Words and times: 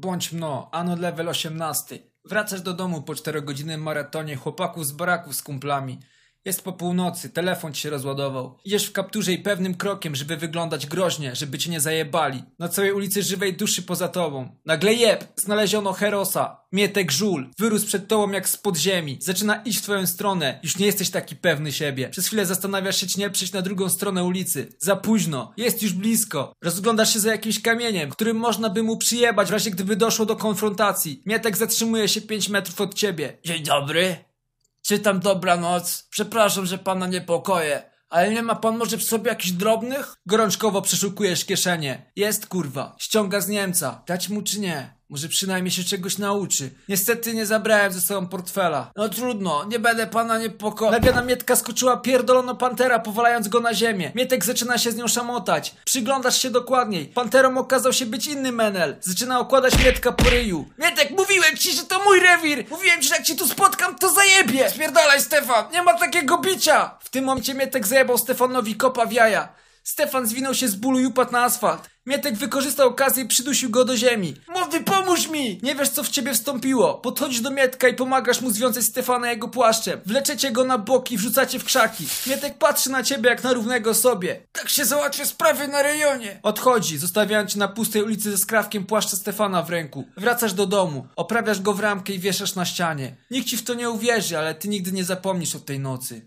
Bądź 0.00 0.32
mno, 0.32 0.68
ano 0.72 0.96
level 0.96 1.28
18. 1.28 1.98
Wracasz 2.24 2.62
do 2.62 2.74
domu 2.74 3.02
po 3.02 3.12
4-godzinnym 3.12 3.78
maratonie 3.78 4.36
chłopaków 4.36 4.86
z 4.86 4.92
baraków 4.92 5.36
z 5.36 5.42
kumplami. 5.42 5.98
Jest 6.48 6.62
po 6.62 6.72
północy, 6.72 7.30
telefon 7.30 7.72
ci 7.72 7.82
się 7.82 7.90
rozładował. 7.90 8.58
Idziesz 8.64 8.86
w 8.86 8.92
kapturze 8.92 9.32
i 9.32 9.38
pewnym 9.38 9.74
krokiem, 9.74 10.14
żeby 10.16 10.36
wyglądać 10.36 10.86
groźnie, 10.86 11.36
żeby 11.36 11.58
cię 11.58 11.70
nie 11.70 11.80
zajebali. 11.80 12.42
Na 12.58 12.68
całej 12.68 12.92
ulicy 12.92 13.22
żywej 13.22 13.54
duszy 13.54 13.82
poza 13.82 14.08
tobą. 14.08 14.56
Nagle 14.64 14.94
jeb! 14.94 15.24
Znaleziono 15.36 15.92
Herosa. 15.92 16.60
Mietek 16.72 17.12
żul. 17.12 17.50
Wyrósł 17.58 17.86
przed 17.86 18.08
tobą 18.08 18.32
jak 18.32 18.48
z 18.48 18.56
podziemi. 18.56 19.18
Zaczyna 19.20 19.62
iść 19.62 19.78
w 19.78 19.82
twoją 19.82 20.06
stronę. 20.06 20.60
Już 20.62 20.78
nie 20.78 20.86
jesteś 20.86 21.10
taki 21.10 21.36
pewny 21.36 21.72
siebie. 21.72 22.08
Przez 22.08 22.26
chwilę 22.26 22.46
zastanawiasz 22.46 22.96
się, 22.96 23.06
czy 23.06 23.20
nie 23.20 23.30
przejść 23.30 23.52
na 23.52 23.62
drugą 23.62 23.88
stronę 23.88 24.24
ulicy. 24.24 24.68
Za 24.78 24.96
późno. 24.96 25.52
Jest 25.56 25.82
już 25.82 25.92
blisko. 25.92 26.52
Rozglądasz 26.62 27.12
się 27.12 27.20
za 27.20 27.32
jakimś 27.32 27.62
kamieniem, 27.62 28.10
którym 28.10 28.36
można 28.36 28.70
by 28.70 28.82
mu 28.82 28.96
przyjebać 28.96 29.48
w 29.48 29.52
razie 29.52 29.70
gdyby 29.70 29.96
doszło 29.96 30.26
do 30.26 30.36
konfrontacji. 30.36 31.22
Mietek 31.26 31.56
zatrzymuje 31.56 32.08
się 32.08 32.20
5 32.20 32.48
metrów 32.48 32.80
od 32.80 32.94
ciebie. 32.94 33.38
Dzień 33.44 33.62
dobry. 33.62 34.27
Czytam 34.88 35.20
dobranoc. 35.20 36.06
Przepraszam, 36.10 36.66
że 36.66 36.78
pana 36.78 37.06
niepokoję. 37.06 37.82
Ale 38.10 38.30
nie 38.30 38.42
ma 38.42 38.54
pan 38.54 38.76
może 38.78 38.96
w 38.96 39.02
sobie 39.02 39.30
jakichś 39.30 39.52
drobnych? 39.52 40.14
Gorączkowo 40.26 40.82
przeszukujesz 40.82 41.44
kieszenie. 41.44 42.10
Jest 42.16 42.46
kurwa. 42.46 42.96
Ściąga 42.98 43.40
z 43.40 43.48
Niemca. 43.48 44.02
Dać 44.06 44.28
mu 44.28 44.42
czy 44.42 44.60
nie? 44.60 44.97
Może 45.10 45.28
przynajmniej 45.28 45.70
się 45.70 45.84
czegoś 45.84 46.18
nauczy. 46.18 46.70
Niestety 46.88 47.34
nie 47.34 47.46
zabrałem 47.46 47.92
ze 47.92 48.00
sobą 48.00 48.26
portfela. 48.26 48.90
No 48.96 49.08
trudno, 49.08 49.64
nie 49.64 49.78
będę 49.78 50.06
pana 50.06 50.38
niepokoił. 50.38 50.90
Nagle 50.90 51.12
na 51.12 51.22
Mietka 51.22 51.56
skoczyła 51.56 51.96
pierdolono 51.96 52.54
pantera, 52.54 52.98
powalając 52.98 53.48
go 53.48 53.60
na 53.60 53.74
ziemię. 53.74 54.12
Mietek 54.14 54.44
zaczyna 54.44 54.78
się 54.78 54.92
z 54.92 54.96
nią 54.96 55.08
szamotać. 55.08 55.74
Przyglądasz 55.84 56.42
się 56.42 56.50
dokładniej. 56.50 57.06
Panterą 57.06 57.58
okazał 57.58 57.92
się 57.92 58.06
być 58.06 58.26
inny 58.26 58.52
menel. 58.52 58.96
Zaczyna 59.00 59.40
okładać 59.40 59.84
Mietka 59.84 60.12
po 60.12 60.30
ryju. 60.30 60.68
Mietek, 60.78 61.10
mówiłem 61.10 61.56
ci, 61.56 61.72
że 61.72 61.82
to 61.82 62.04
mój 62.04 62.20
rewir! 62.20 62.64
Mówiłem 62.70 63.02
ci, 63.02 63.08
że 63.08 63.14
jak 63.14 63.24
ci 63.24 63.36
tu 63.36 63.46
spotkam, 63.46 63.94
to 63.98 64.12
zajebie! 64.14 64.70
Spierdalaj, 64.70 65.20
Stefan! 65.20 65.64
Nie 65.72 65.82
ma 65.82 65.94
takiego 65.94 66.38
bicia! 66.38 66.98
W 67.00 67.10
tym 67.10 67.24
momencie 67.24 67.54
Mietek 67.54 67.86
zajebał 67.86 68.18
Stefanowi 68.18 68.74
kopa 68.74 69.06
w 69.06 69.12
jaja. 69.12 69.48
Stefan 69.88 70.26
zwinął 70.26 70.54
się 70.54 70.68
z 70.68 70.74
bólu 70.74 71.00
i 71.00 71.06
upadł 71.06 71.32
na 71.32 71.44
asfalt. 71.44 71.90
Mietek 72.06 72.36
wykorzystał 72.36 72.88
okazję 72.88 73.24
i 73.24 73.28
przydusił 73.28 73.70
go 73.70 73.84
do 73.84 73.96
ziemi. 73.96 74.34
Młody, 74.48 74.80
pomóż 74.80 75.28
mi! 75.28 75.60
Nie 75.62 75.74
wiesz, 75.74 75.88
co 75.88 76.02
w 76.02 76.08
ciebie 76.08 76.34
wstąpiło. 76.34 76.94
Podchodzisz 76.94 77.40
do 77.40 77.50
Mietka 77.50 77.88
i 77.88 77.94
pomagasz 77.94 78.40
mu 78.40 78.50
związać 78.50 78.84
Stefana 78.84 79.30
jego 79.30 79.48
płaszczem. 79.48 80.00
Wleczecie 80.06 80.50
go 80.50 80.64
na 80.64 80.78
boki 80.78 81.14
i 81.14 81.18
wrzucacie 81.18 81.58
w 81.58 81.64
krzaki. 81.64 82.06
Mietek 82.26 82.58
patrzy 82.58 82.90
na 82.90 83.02
ciebie 83.02 83.30
jak 83.30 83.44
na 83.44 83.52
równego 83.52 83.94
sobie. 83.94 84.40
Tak 84.52 84.68
się 84.68 84.84
załatwia 84.84 85.24
sprawy 85.24 85.68
na 85.68 85.82
rejonie. 85.82 86.40
Odchodzi, 86.42 86.98
zostawiając 86.98 87.52
cię 87.52 87.58
na 87.58 87.68
pustej 87.68 88.02
ulicy 88.02 88.30
ze 88.30 88.38
skrawkiem 88.38 88.86
płaszcza 88.86 89.16
Stefana 89.16 89.62
w 89.62 89.70
ręku. 89.70 90.04
Wracasz 90.16 90.52
do 90.52 90.66
domu, 90.66 91.06
oprawiasz 91.16 91.60
go 91.60 91.72
w 91.72 91.80
ramkę 91.80 92.12
i 92.12 92.18
wieszasz 92.18 92.54
na 92.54 92.64
ścianie. 92.64 93.16
Nikt 93.30 93.48
ci 93.48 93.56
w 93.56 93.64
to 93.64 93.74
nie 93.74 93.90
uwierzy, 93.90 94.38
ale 94.38 94.54
ty 94.54 94.68
nigdy 94.68 94.92
nie 94.92 95.04
zapomnisz 95.04 95.54
o 95.54 95.60
tej 95.60 95.80
nocy. 95.80 96.26